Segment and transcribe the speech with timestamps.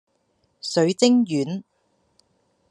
[0.63, 1.63] 水晶丸